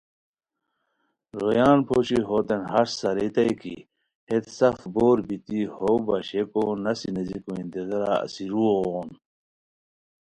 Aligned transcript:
رویان 1.39 1.79
پوشی 1.87 2.19
ہوتین 2.29 2.61
ہݰ 2.71 2.87
سارئیتائے 2.99 3.53
کی 3.61 3.75
ہیت 4.29 4.45
سف 4.57 4.77
بور 4.93 5.17
بیتی 5.27 5.59
ہو 5.75 5.89
باشئیکو 6.05 6.63
نسی 6.83 7.09
نیزیکو 7.15 7.51
انتظارا 7.61 8.13
اسیرؤ 8.25 8.71
غون 8.85 9.09